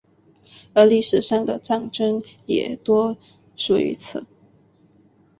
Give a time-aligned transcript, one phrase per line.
[0.73, 3.15] 而历史上的战争也多
[3.55, 4.25] 属于此。